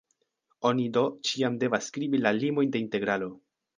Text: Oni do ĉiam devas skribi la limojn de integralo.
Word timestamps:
Oni 0.69 0.85
do 0.95 1.03
ĉiam 1.31 1.59
devas 1.65 1.91
skribi 1.91 2.23
la 2.23 2.33
limojn 2.39 2.73
de 2.77 2.83
integralo. 2.89 3.29